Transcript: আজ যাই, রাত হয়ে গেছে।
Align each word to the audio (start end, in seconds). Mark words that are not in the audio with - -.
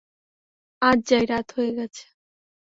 আজ 0.81 0.97
যাই, 1.09 1.23
রাত 1.25 1.47
হয়ে 1.55 1.71
গেছে। 1.77 2.03